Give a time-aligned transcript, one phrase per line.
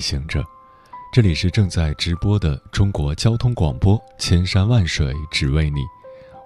[0.00, 0.42] 行者，
[1.12, 5.80] 这里是正在直播的中国交通广播《千山万水只为你》，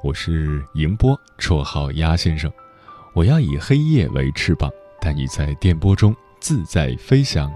[0.03, 2.53] 我是迎波，绰号鸭先生。
[3.15, 4.69] 我要以黑夜为翅膀，
[5.01, 7.55] 带你在电波中自在飞翔。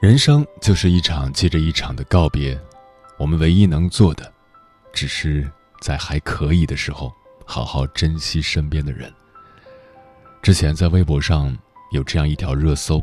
[0.00, 2.56] 人生就是一场接着一场的告别，
[3.18, 4.32] 我们唯一能做的，
[4.92, 7.12] 只是在还可以的时候，
[7.44, 9.12] 好好珍惜身边的人。
[10.40, 11.58] 之前在微博上
[11.90, 13.02] 有这样一条热搜：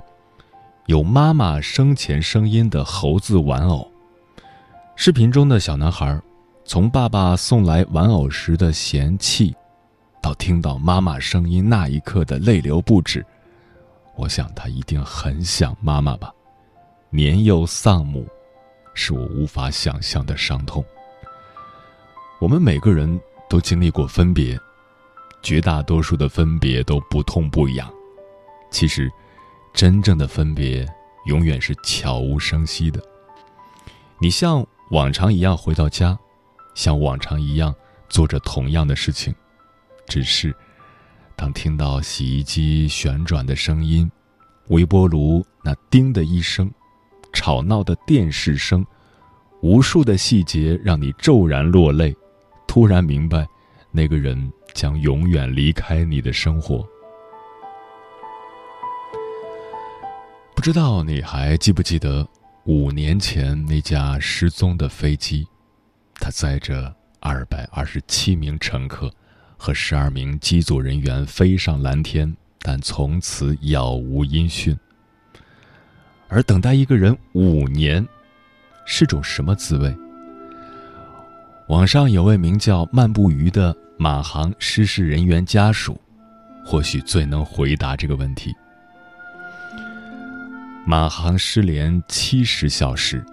[0.85, 3.91] 有妈妈生前声音的猴子玩偶。
[4.95, 6.19] 视频中的小男孩，
[6.63, 9.55] 从爸爸送来玩偶时的嫌弃，
[10.21, 13.25] 到听到妈妈声音那一刻的泪流不止，
[14.15, 16.31] 我想他一定很想妈妈吧。
[17.09, 18.27] 年幼丧母，
[18.93, 20.83] 是我无法想象的伤痛。
[22.39, 24.59] 我们每个人都经历过分别。
[25.41, 27.87] 绝大多数的分别都不痛不痒，
[28.69, 29.11] 其实，
[29.73, 30.85] 真正的分别
[31.25, 33.01] 永远是悄无声息的。
[34.19, 36.17] 你像往常一样回到家，
[36.73, 37.73] 像往常一样
[38.09, 39.33] 做着同样的事情，
[40.07, 40.55] 只是，
[41.35, 44.09] 当听到洗衣机旋转的声音，
[44.67, 46.69] 微波炉那“叮”的一声，
[47.33, 48.85] 吵闹的电视声，
[49.61, 52.15] 无数的细节让你骤然落泪，
[52.67, 53.47] 突然明白，
[53.91, 54.51] 那个人。
[54.73, 56.85] 将永远离开你的生活。
[60.65, 62.27] 知道你还记不记得
[62.63, 65.45] 五年前那架失踪的飞机？
[66.15, 69.13] 它载着二百二十七名乘客
[69.57, 74.75] 和十二名机组人员飞上蓝天，但从此杳无音讯。
[76.29, 78.03] 而等待一个人五年，
[78.87, 79.95] 是种什么滋味？
[81.67, 83.77] 网上有位名叫漫步鱼的。
[83.99, 86.01] 马航失事人员家属，
[86.65, 88.51] 或许最能回答这个问题。
[90.87, 93.25] 马航失联七十小时，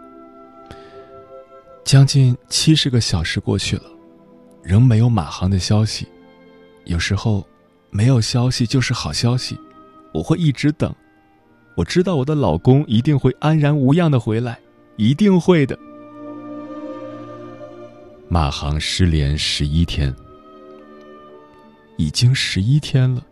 [1.84, 3.82] 将近七十个小时过去了，
[4.62, 6.08] 仍没有马航的消息。
[6.86, 7.46] 有时候，
[7.90, 9.58] 没有消息就是好消息，
[10.14, 10.94] 我会一直等。
[11.76, 14.58] 我知道我的老公一定会安然无恙的回来，
[14.96, 15.78] 一定会的。
[18.30, 20.14] 马航失联十一天。
[21.98, 23.22] 已经十一天了，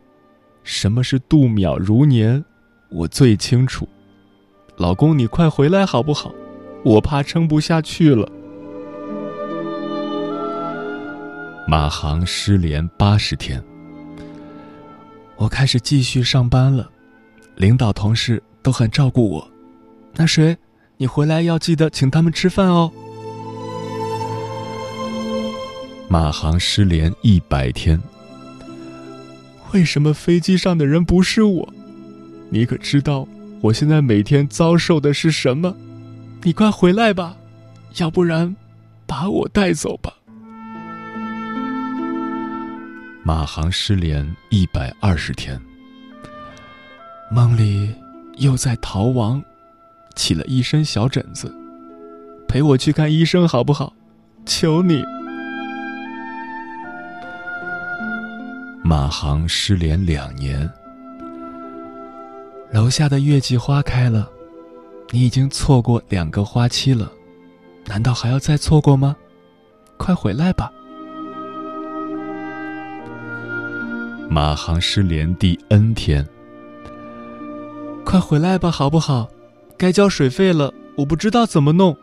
[0.63, 2.45] 什么是度秒如年，
[2.91, 3.89] 我最清楚。
[4.81, 6.35] 老公，你快回来好不好？
[6.83, 8.27] 我怕撑不下去了。
[11.69, 13.63] 马航失联八十天，
[15.37, 16.91] 我开始继续上班了，
[17.57, 19.47] 领导同事都很照顾我。
[20.15, 20.57] 那谁，
[20.97, 22.91] 你回来要记得请他们吃饭哦。
[26.09, 28.01] 马航失联一百天。
[29.75, 31.69] 为什么飞机上的人不是我？
[32.49, 33.29] 你可知道
[33.63, 35.77] 我现在每天遭受的是什么？
[36.43, 37.37] 你快回来吧，
[37.99, 38.57] 要不然
[39.07, 40.15] 把我带走吧。
[43.23, 45.61] 马航失联一百二十天，
[47.31, 47.95] 梦里
[48.39, 49.43] 又在逃亡，
[50.17, 51.55] 起了一身小疹子，
[52.49, 53.93] 陪我去看医生好不好？
[54.47, 55.05] 求你。
[58.83, 60.69] 马航失联两年，
[62.73, 64.31] 楼下的月季花开了，
[65.11, 67.11] 你已经错过两个花期了，
[67.87, 69.17] 难道还要再错过吗？
[69.97, 70.71] 快回来吧！
[74.31, 76.25] 马航失联第 N 天，
[78.05, 79.29] 快回来吧，好不好？
[79.77, 81.97] 该交水费了，我不知道怎么弄。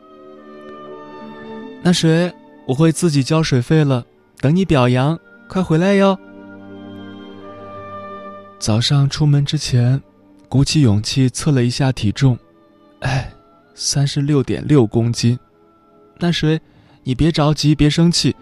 [1.82, 2.34] 那谁，
[2.68, 4.06] 我会自己交水费了，
[4.42, 6.20] 等你表扬，快回来哟。
[8.60, 10.02] 早上出门之前，
[10.50, 12.38] 鼓起勇气测了一下体重，
[13.02, 13.32] 哎，
[13.76, 15.38] 三十六点六公斤。
[16.20, 16.60] 那谁，
[17.04, 18.36] 你别着急，别生气，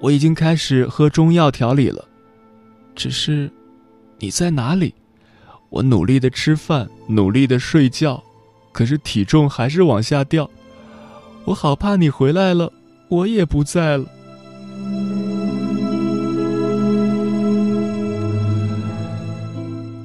[0.00, 2.04] 我已经开始喝中药调理了。
[2.96, 3.50] 只是，
[4.18, 4.92] 你在哪里？
[5.70, 8.22] 我努力的吃饭，努力的睡觉，
[8.72, 10.50] 可是体重还是往下掉。
[11.44, 12.72] 我好怕你回来了，
[13.08, 14.04] 我也不在了。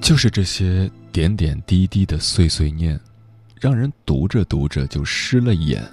[0.07, 2.98] 就是这些点点滴滴的碎碎念，
[3.59, 5.83] 让人读着读着就湿了眼。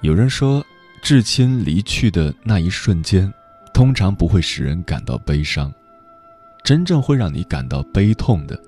[0.00, 0.60] 有人说，
[1.00, 3.32] 至亲离去的那一瞬间，
[3.72, 5.72] 通常不会使人感到悲伤，
[6.64, 8.60] 真正会让你感到悲痛的，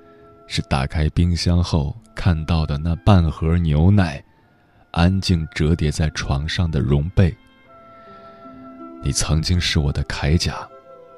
[0.46, 4.22] 是打开冰箱后看到的那半盒牛奶，
[4.92, 7.36] 安静折叠在床上的绒被。
[9.02, 10.56] 你曾经是我的铠甲，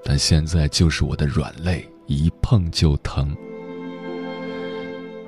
[0.02, 1.86] 但现在就是我的软肋。
[2.08, 3.37] 一碰就疼。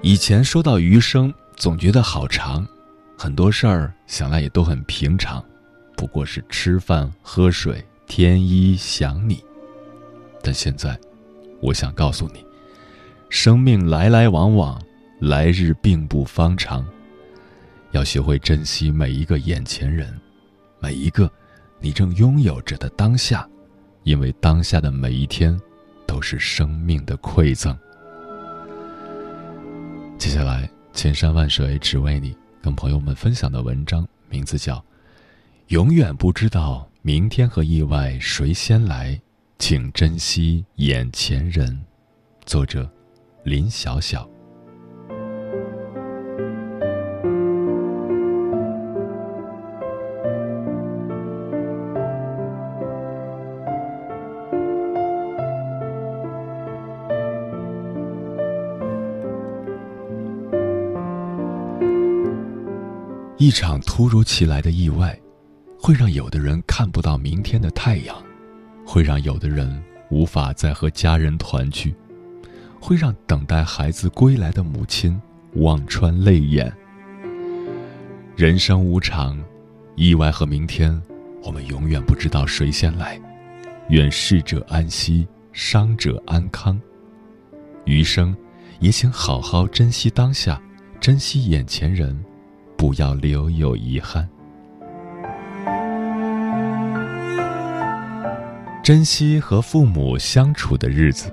[0.03, 2.67] 以前说到余生，总觉得好长，
[3.17, 5.45] 很多事儿想来也都很平常，
[5.95, 9.45] 不过是吃饭、喝水、添衣、想你。
[10.43, 10.99] 但现在，
[11.61, 12.43] 我想告诉你，
[13.29, 14.81] 生命来来往往，
[15.21, 16.87] 来日并不方长，
[17.91, 20.19] 要学会珍惜每一个眼前人，
[20.79, 21.31] 每一个
[21.79, 23.47] 你正拥有着的当下，
[24.05, 25.61] 因为当下的每一天。
[26.11, 27.73] 都是生命的馈赠。
[30.19, 34.75] 接下来，千山万水只为你，跟朋友们分享的文章名字叫
[35.69, 39.21] 《永远不知道明天和意外谁先来，
[39.61, 41.69] 请珍惜眼前人》，
[42.45, 42.91] 作者
[43.45, 44.29] 林晓晓。
[63.51, 65.19] 一场突如其来的意外，
[65.77, 68.17] 会让有的人看不到明天的太阳，
[68.87, 71.93] 会让有的人无法再和家人团聚，
[72.81, 75.21] 会让等待孩子归来的母亲
[75.55, 76.73] 望穿泪眼。
[78.37, 79.37] 人生无常，
[79.97, 81.03] 意外和明天，
[81.43, 83.21] 我们永远不知道谁先来。
[83.89, 86.81] 愿逝者安息，伤者安康。
[87.85, 88.33] 余生，
[88.79, 90.63] 也请好好珍惜当下，
[91.01, 92.17] 珍惜眼前人。
[92.81, 94.27] 不要留有遗憾，
[98.83, 101.31] 珍惜和父母相处的日子。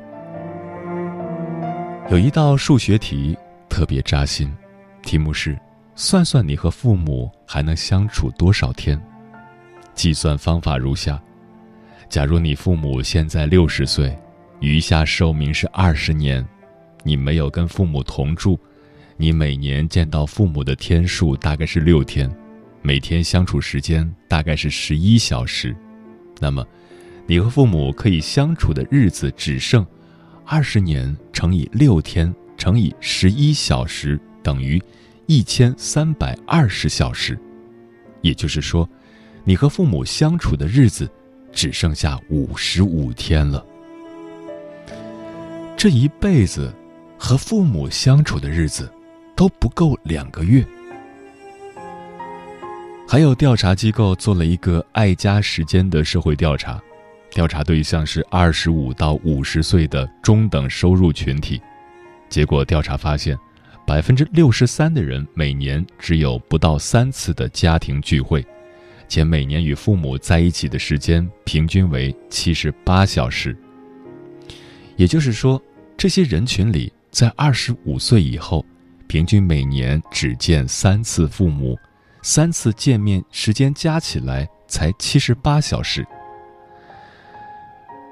[2.09, 3.37] 有一道数学题
[3.69, 4.53] 特别扎心，
[5.03, 5.57] 题目是：
[5.95, 9.01] 算算你和父母还能相处多少天？
[9.93, 11.17] 计算方法如下：
[12.09, 14.13] 假如你父母现在六十岁，
[14.59, 16.45] 余下寿命是二十年，
[17.03, 18.59] 你没有跟父母同住。
[19.19, 22.31] 你每年见到父母的天数大概是六天，
[22.83, 25.75] 每天相处时间大概是十一小时，
[26.39, 26.63] 那么，
[27.25, 29.83] 你和父母可以相处的日子只剩
[30.45, 34.79] 二十年乘以六天乘以十一小时等于
[35.25, 37.35] 一千三百二十小时，
[38.21, 38.87] 也就是说，
[39.43, 41.09] 你和父母相处的日子
[41.51, 43.65] 只剩下五十五天了。
[45.75, 46.71] 这一辈子
[47.17, 48.87] 和父母相处的日子。
[49.37, 50.65] 都不够两个月。
[53.07, 56.81] 还有调查机构做了一个爱家时间的社会调查，
[57.29, 61.61] 调查对象是二十五到五十岁的中等收入群体，
[62.27, 63.37] 结果调查发现，
[63.85, 68.45] 百分之六十三的人每年只有不到三次的家庭聚会，
[69.07, 73.55] 且每年与父母在一起的时间平均为七十八小时。
[74.95, 75.61] 也就是说，
[75.95, 78.65] 这些人群里，在二十五岁以后。
[79.07, 81.77] 平均每年只见三次父母，
[82.21, 86.05] 三次见面时间加起来才七十八小时。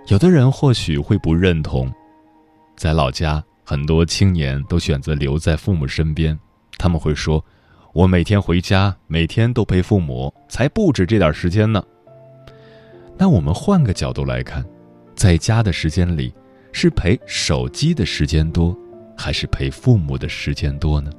[0.08, 1.92] 有的人或许会不认同，
[2.78, 6.38] 在老家，很多青年都选择留在父母身边。
[6.78, 7.44] 他们会说
[7.94, 11.84] ：“我每天回家，每天都陪父母，才不止这点时间呢。”
[13.18, 14.64] 那我们换个角度来看，
[15.16, 16.34] 在家的时间里，
[16.72, 18.78] 是陪手机的时间多。
[19.18, 21.12] 还是陪父母的时间多呢？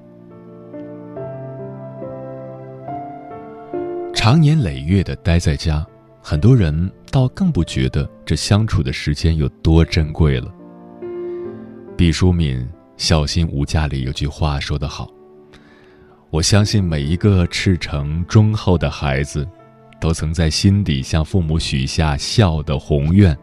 [4.14, 5.86] 长年累月的待在家，
[6.20, 10.52] 很多人倒更不觉得这相处的时间有多珍贵了。
[11.96, 12.58] 毕淑敏
[12.96, 15.08] 《孝心无价》里有句话说得好
[16.30, 19.46] ：“我相信每一个赤诚忠厚的孩子，
[20.00, 23.36] 都曾在心底向父母许下孝的宏愿，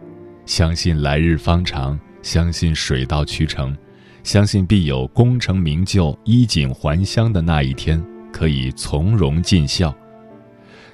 [0.45, 3.75] 相信来日方长，相信水到渠成。”
[4.23, 9.93] 相信必有功成名就、衣锦还乡的那一天，可以从容尽孝。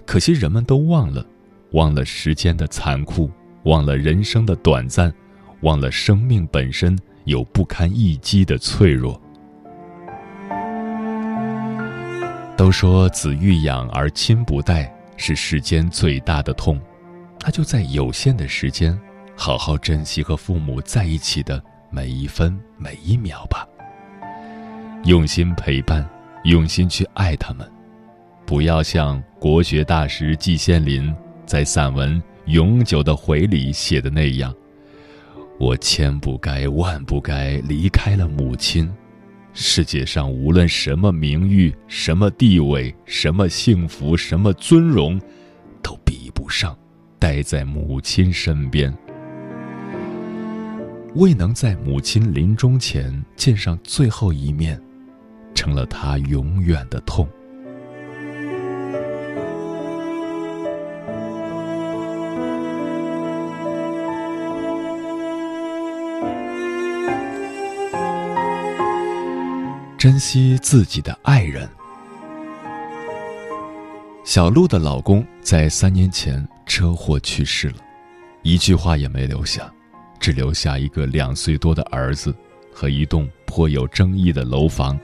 [0.05, 1.23] 可惜人们都忘了，
[1.71, 3.29] 忘了时间的残酷，
[3.63, 5.13] 忘了人生的短暂，
[5.61, 9.21] 忘了生命本身有不堪一击的脆弱。
[12.57, 16.81] 都说子欲养而亲不待是世间最大的痛，
[17.41, 18.99] 那就在有限的时间，
[19.35, 21.63] 好好珍惜和父母在一起的。
[21.91, 23.67] 每一分每一秒吧。
[25.05, 26.07] 用心陪伴，
[26.43, 27.69] 用心去爱他们，
[28.45, 31.13] 不要像国学大师季羡林
[31.45, 34.53] 在散文《永久的回》里写的那样
[35.57, 38.91] ：“我千不该万不该离开了母亲。
[39.53, 45.19] 世界上无论什么名誉、什么地位、什么幸福、什么尊荣，
[45.81, 46.77] 都比不上
[47.17, 48.93] 待在母亲身边。”
[51.15, 54.79] 未能在母亲临终前见上最后一面，
[55.55, 57.27] 成了他永远的痛。
[69.97, 71.67] 珍惜自己的爱人。
[74.23, 77.77] 小鹿的老公在三年前车祸去世了，
[78.43, 79.69] 一句话也没留下。
[80.19, 82.35] 只留下一个两岁多的儿子
[82.73, 84.99] 和一栋颇有争议的楼房。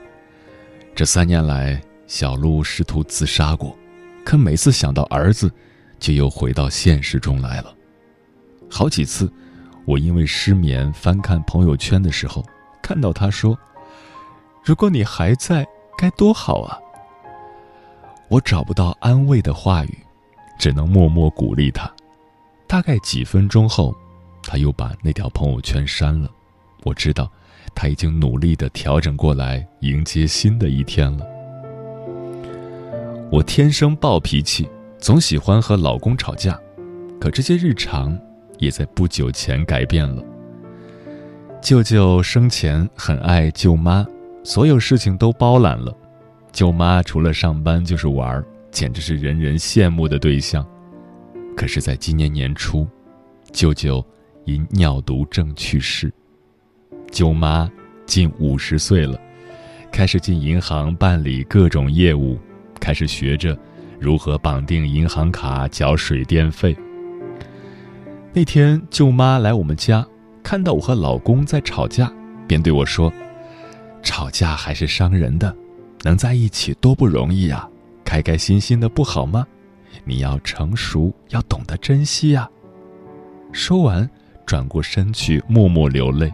[0.94, 3.76] 这三年来，小鹿试图自杀过，
[4.24, 5.50] 可每次想到儿子，
[5.98, 7.74] 就又回到现实中来了。
[8.70, 9.32] 好几次，
[9.84, 12.44] 我因为失眠翻看朋友圈的时候，
[12.82, 13.58] 看到他说
[14.64, 15.66] ：“如果你还在，
[15.98, 16.78] 该多好啊！”
[18.28, 19.98] 我找不到安慰的话语，
[20.58, 21.90] 只能默默鼓励他。
[22.66, 23.96] 大概几分钟后。
[24.46, 26.30] 他又把那条朋友圈删了，
[26.84, 27.30] 我知道，
[27.74, 31.26] 他已经努力的调整过来，迎接新的一天了。
[33.30, 36.58] 我天生暴脾气，总喜欢和老公吵架，
[37.20, 38.16] 可这些日常
[38.58, 40.22] 也在不久前改变了。
[41.60, 44.06] 舅舅生前很爱舅妈，
[44.44, 45.92] 所有事情都包揽了，
[46.52, 50.64] 舅妈除了上班就是玩，简直是人人羡慕的对象。
[51.56, 52.86] 可是，在今年年初，
[53.52, 54.04] 舅舅。
[54.46, 56.10] 因尿毒症去世，
[57.10, 57.68] 舅妈
[58.06, 59.20] 近五十岁了，
[59.90, 62.38] 开始进银行办理各种业务，
[62.78, 63.58] 开始学着
[63.98, 66.76] 如何绑定银行卡缴水电费。
[68.32, 70.06] 那天舅妈来我们家，
[70.44, 72.08] 看到我和老公在吵架，
[72.46, 73.12] 便对我说
[74.00, 75.52] ：“吵架还是伤人的，
[76.04, 77.68] 能在一起多不容易呀，
[78.04, 79.44] 开开心心的不好吗？
[80.04, 82.48] 你要成熟，要懂得珍惜呀。”
[83.50, 84.08] 说完。
[84.46, 86.32] 转过身去，默默流泪。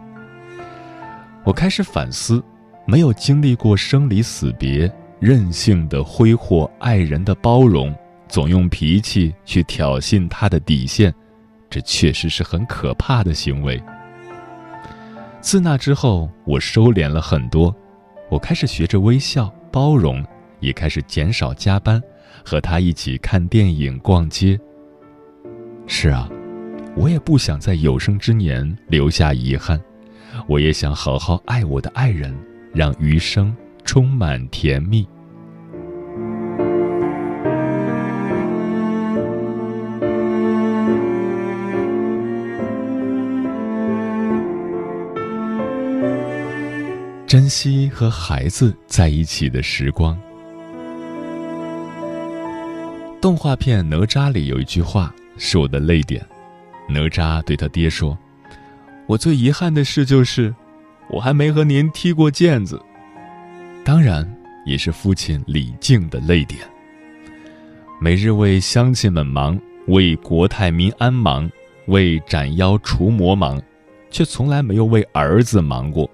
[1.43, 2.41] 我开始反思，
[2.85, 4.89] 没有经历过生离死别，
[5.19, 7.93] 任性的挥霍爱人的包容，
[8.29, 11.13] 总用脾气去挑衅他的底线，
[11.69, 13.81] 这确实是很可怕的行为。
[15.41, 17.75] 自那之后，我收敛了很多，
[18.29, 20.25] 我开始学着微笑包容，
[20.61, 22.01] 也开始减少加班，
[22.45, 24.57] 和他一起看电影、逛街。
[25.87, 26.29] 是啊。
[26.95, 29.81] 我也不想在有生之年留下遗憾，
[30.47, 32.33] 我也想好好爱我的爱人，
[32.73, 35.05] 让余生充满甜蜜。
[47.27, 50.17] 珍惜和孩子在一起的时光。
[53.19, 56.23] 动画片《哪吒》里有一句话是我的泪点。
[56.93, 58.15] 哪吒对他爹说
[59.07, 60.53] ：“我最遗憾的事就是，
[61.09, 62.79] 我还没和您踢过毽子。
[63.83, 64.31] 当然，
[64.63, 66.61] 也是父亲李靖的泪点。
[67.99, 71.49] 每日为乡亲们忙，为国泰民安忙，
[71.87, 73.59] 为斩妖除魔忙，
[74.11, 76.07] 却从来没有为儿子忙过。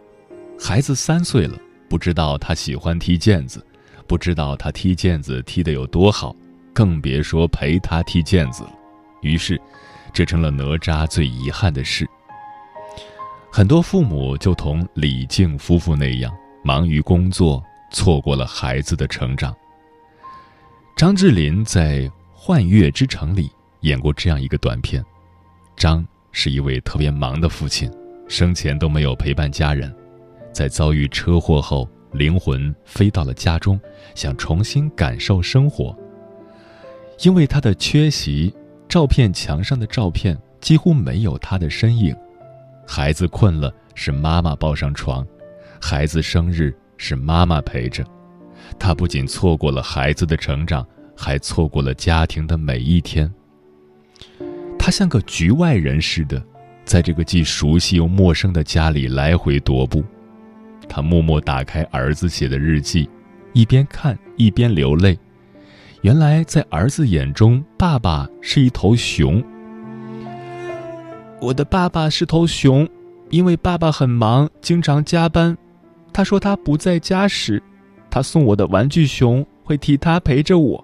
[0.57, 1.59] 孩子三岁了，
[1.89, 3.61] 不知道他喜欢踢毽子，
[4.07, 6.33] 不知道他踢毽子踢得有多好，
[6.73, 8.71] 更别说陪他踢毽子了。
[9.21, 9.59] 于是。”
[10.13, 12.07] 这成了哪吒最遗憾的事。
[13.51, 16.31] 很多父母就同李靖夫妇那样，
[16.63, 19.55] 忙于工作，错过了孩子的成长。
[20.95, 22.01] 张智霖在
[22.31, 23.49] 《幻乐之城》里
[23.81, 25.03] 演过这样一个短片：
[25.75, 27.91] 张是一位特别忙的父亲，
[28.27, 29.91] 生前都没有陪伴家人，
[30.53, 33.79] 在遭遇车祸后，灵魂飞到了家中，
[34.13, 35.97] 想重新感受生活。
[37.21, 38.53] 因为他的缺席。
[38.89, 42.13] 照片墙上的照片几乎没有他的身影，
[42.87, 45.25] 孩子困了是妈妈抱上床，
[45.79, 48.03] 孩子生日是妈妈陪着，
[48.79, 50.83] 他不仅错过了孩子的成长，
[51.15, 53.31] 还错过了家庭的每一天。
[54.79, 56.43] 他像个局外人似的，
[56.83, 60.03] 在这个既熟悉又陌生的家里来回踱步。
[60.89, 63.07] 他默默打开儿子写的日记，
[63.53, 65.15] 一边看一边流泪。
[66.01, 69.43] 原来，在儿子眼中，爸爸是一头熊。
[71.41, 72.87] 我的爸爸是头熊，
[73.29, 75.57] 因为爸爸很忙，经常加班。
[76.13, 77.61] 他说他不在家时，
[78.09, 80.83] 他送我的玩具熊会替他陪着我。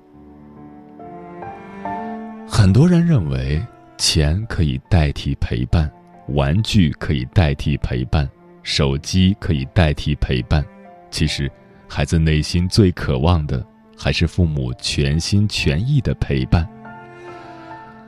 [2.46, 3.66] 很多人认为
[3.98, 5.90] 钱可以代替陪伴，
[6.28, 8.30] 玩具可以代替陪伴，
[8.64, 10.64] 手机可以代替陪伴。
[11.10, 11.50] 其实，
[11.88, 13.66] 孩子内心最渴望的
[13.98, 16.68] 还是父母全心全意的陪伴。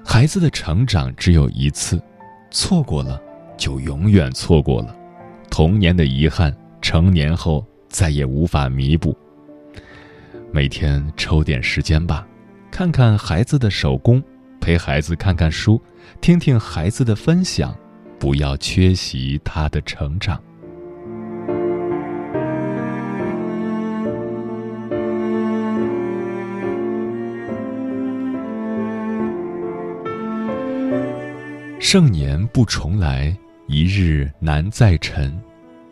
[0.06, 2.02] 孩子的成长只有一次，
[2.50, 3.22] 错过了
[3.58, 4.96] 就永远错过了。
[5.50, 9.18] 童年的遗憾，成年后再也无法弥补。
[10.52, 12.26] 每天抽点时间吧。
[12.70, 14.22] 看看孩子的手工，
[14.62, 15.82] 陪孩子看看书，
[16.22, 17.76] 听听孩子的分享，
[18.20, 20.40] 不要缺席他的成长。
[31.90, 33.34] 盛年不重来，
[33.68, 35.34] 一日难再晨。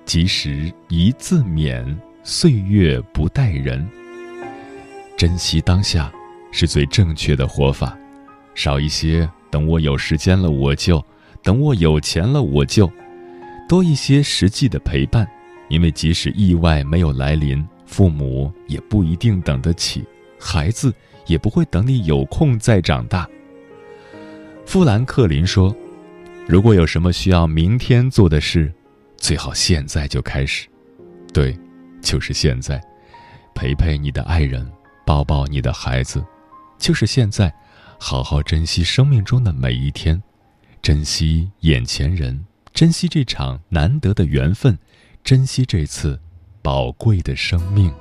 [0.04, 1.86] 及时一字勉，
[2.22, 3.88] 岁月不待人。
[5.16, 6.12] 珍惜当下。
[6.52, 7.98] 是最正确的活法，
[8.56, 11.02] 少一些等我有时间了我就，
[11.42, 12.92] 等我有钱了我就，
[13.70, 15.26] 多一些实际的陪伴，
[15.70, 20.04] 因为即使意外没有来临，父母也不一定等得起，
[20.38, 20.94] 孩子
[21.26, 23.26] 也不会等你有空再长大。
[24.66, 25.74] 富兰克林说
[26.48, 28.72] ：“如果有什么需要明天做的事，
[29.18, 30.68] 最好现在就开始。”
[31.34, 31.58] 对，
[32.02, 32.80] 就是现在，
[33.56, 34.72] 陪陪你的爱人，
[35.06, 36.24] 抱抱你的孩子。
[36.78, 37.54] 就是现在，
[38.00, 40.22] 好好珍惜生命中的每一天，
[40.84, 44.78] 珍惜眼前人，珍惜这场难得的缘分，
[45.24, 46.20] 珍惜这次
[46.62, 47.92] 宝贵的生命。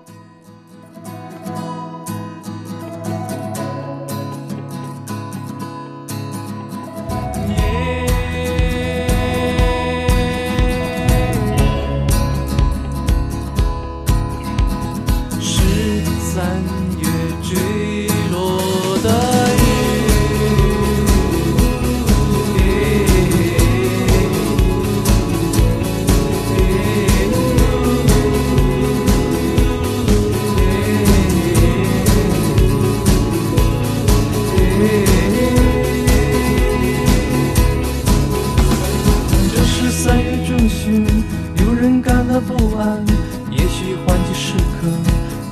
[42.29, 43.05] 的不安
[43.51, 44.89] 也许换季时刻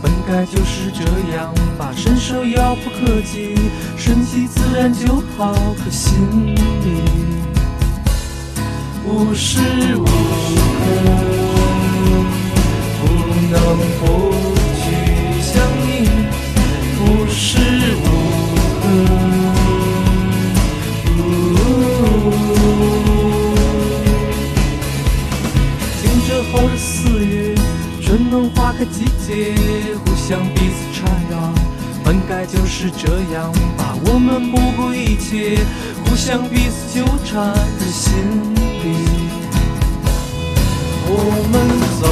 [0.02, 1.04] 本该就是这
[1.35, 3.54] 样吧伸手遥不可及
[3.96, 7.42] 顺其自然就好可心里。
[9.04, 9.61] 无时
[9.96, 10.11] 无刻
[13.00, 13.04] 不
[13.50, 13.56] 能
[14.00, 14.32] 不
[14.78, 14.85] 去
[15.40, 16.08] 想你
[17.00, 17.58] 无时
[17.96, 18.21] 无
[28.85, 29.55] 季节
[30.05, 31.53] 互相彼此缠绕，
[32.05, 33.95] 本该就是这样吧。
[34.07, 35.59] 我们不顾一切，
[36.05, 38.12] 互相彼此纠缠在心
[38.55, 38.97] 里。
[41.14, 41.16] 我
[41.53, 41.55] 们
[42.01, 42.03] 走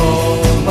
[0.66, 0.70] 吧，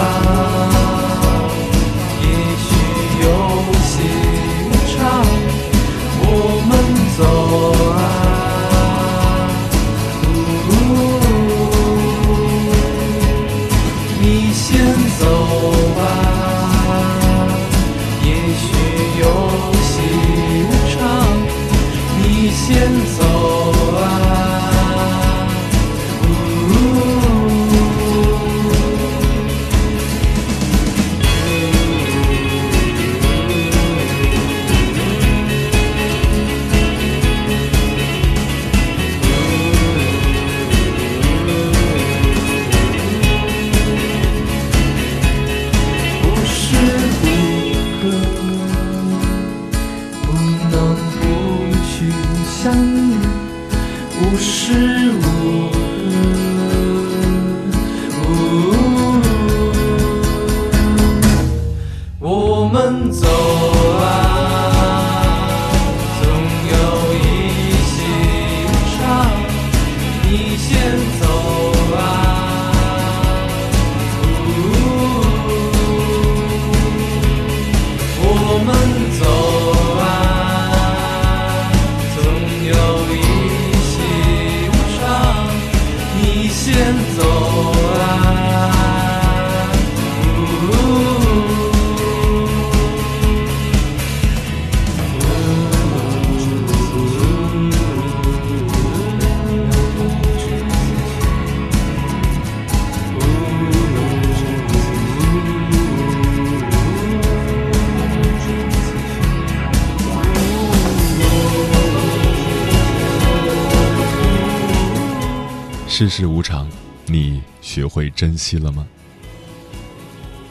[116.00, 116.66] 世事无常，
[117.08, 118.88] 你学会珍惜了吗？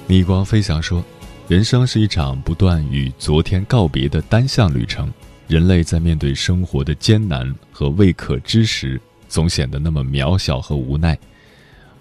[0.07, 1.03] 逆光飞翔说
[1.49, 5.11] ：“人生是一场不断与昨天告别的单向旅程。
[5.47, 11.19] 人类在面对生活的艰难和未可知时，总显得那么渺小和无奈。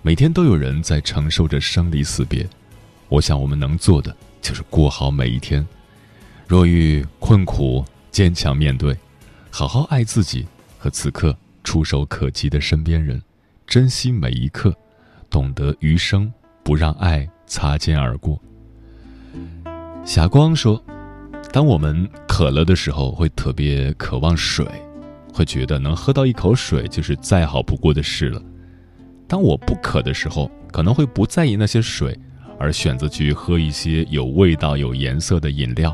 [0.02, 2.46] 每天都有人在承受着生离死别。
[3.08, 5.66] 我想，我们能做的就是过好每一天。
[6.48, 8.94] 若遇困苦，坚强面对，
[9.50, 10.46] 好好爱自己
[10.78, 11.34] 和此刻
[11.64, 13.22] 触手可及的身边人。”
[13.68, 14.74] 珍惜每一刻，
[15.30, 16.32] 懂得余生
[16.64, 18.42] 不让爱擦肩而过。
[20.06, 20.82] 霞光说
[21.52, 24.66] ：“当我们渴了的时候，会特别渴望水，
[25.34, 28.42] 会觉得能喝到一口水就是再好不过的事了。
[29.28, 32.18] 当我不渴的时候，可能会不在意那些水，
[32.58, 35.94] 而选择去喝一些有味道、有颜色的饮料。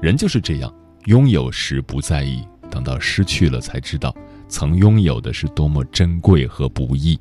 [0.00, 4.16] 人就是这样，拥有时不在意，等到失去了才知道。”
[4.48, 7.18] 曾拥有的是多么珍贵和不易，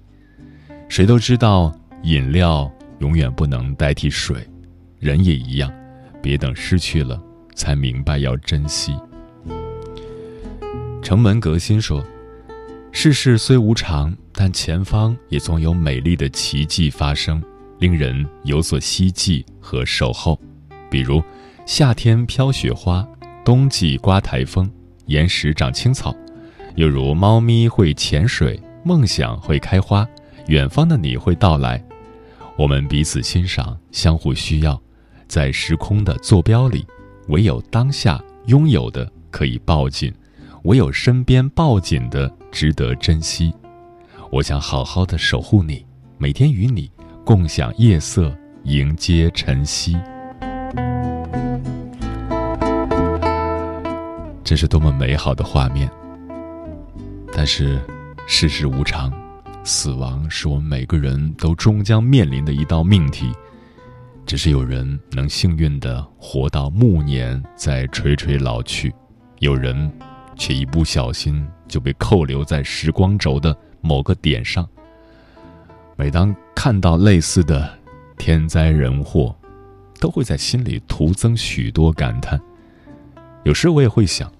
[0.88, 4.48] 谁都知道饮料永远不能代替水，
[5.00, 5.72] 人也一样，
[6.22, 7.22] 别等失去了
[7.56, 8.96] 才明白要珍惜。
[11.02, 12.04] 城门革新说
[12.92, 17.42] ：“世事虽无常，但前方也总有美丽的奇迹发生，
[17.80, 20.40] 令人有所希冀和守候。
[20.90, 21.22] 比如，
[21.66, 23.08] 夏天飘雪花，
[23.44, 24.68] 冬季刮台风，
[25.06, 26.16] 岩石长青草。”
[26.76, 30.06] 又如猫咪会潜水，梦想会开花，
[30.48, 31.82] 远方的你会到来，
[32.58, 34.80] 我们彼此欣赏，相互需要，
[35.26, 36.86] 在时空的坐标里，
[37.30, 40.14] 唯有当下拥有的可以抱紧，
[40.64, 43.54] 唯有身边抱紧的值得珍惜。
[44.30, 45.86] 我想好好的守护你，
[46.18, 46.92] 每天与你
[47.24, 49.96] 共享夜色，迎接晨曦。
[54.44, 55.90] 这是多么美好的画面！
[57.38, 57.78] 但是，
[58.26, 59.12] 世事无常，
[59.66, 63.30] 死亡是我们每个人都终将面临的一道命题。
[64.26, 68.90] 只是有人能幸运的活到暮年，再垂垂老去；
[69.40, 69.92] 有人
[70.38, 74.66] 却一不小心就被扣留在时光轴的某个点上。
[75.98, 77.70] 每当看到类似的
[78.18, 79.36] 天灾人祸，
[80.00, 82.40] 都会在心里徒增许多感叹。
[83.44, 84.32] 有时我也会想，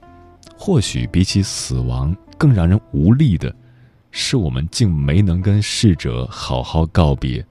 [0.58, 3.54] 或许比起死亡，更让人无力的，
[4.12, 7.46] 是我们竟没能跟逝者好好告别。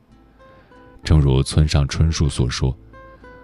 [1.02, 2.76] 正如村上春树所说：“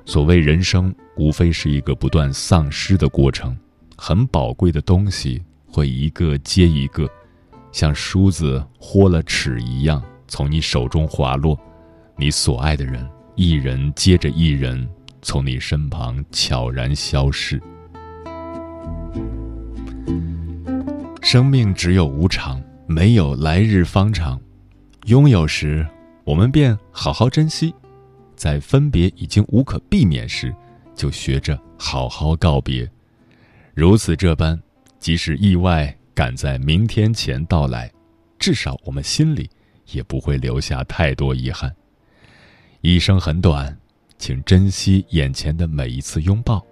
[0.07, 3.57] 所谓人生，无非是一个不断丧失的过程。
[3.97, 7.07] 很宝贵的东西会一个接一个，
[7.71, 11.59] 像梳子豁了齿一样从你手中滑落。
[12.17, 14.89] 你所爱的人，一人接着一人，
[15.21, 17.61] 从你身旁悄然消逝。”
[21.21, 24.41] 生命只有无常，没有来日方长。
[25.07, 25.87] 拥有时，
[26.25, 27.73] 我们便好好珍惜；
[28.35, 30.55] 在分别已经无可避免时，
[30.95, 32.91] 就学着好好告别。
[33.75, 34.61] 如此这般，
[34.99, 37.91] 即使意外赶在明天前到来，
[38.39, 39.49] 至少我们心里
[39.93, 41.73] 也不会留下太多遗憾。
[42.81, 43.77] 一生很短，
[44.19, 46.65] 请珍惜眼前的每一次拥抱，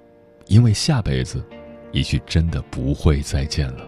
[0.46, 1.44] 因为下辈子，
[1.92, 3.87] 也许真的不会再见了。